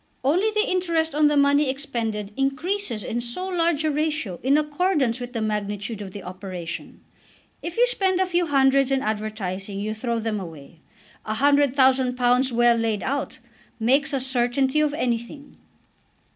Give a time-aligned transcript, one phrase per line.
[0.23, 5.19] Only the interest on the money expended increases in so large a ratio in accordance
[5.19, 7.01] with the magnitude of the operation!
[7.61, 10.79] If you spend a few hundreds in advertising you throw them away.
[11.23, 13.37] A hundred thousand pounds well laid out
[13.79, 15.57] makes a certainty of anything."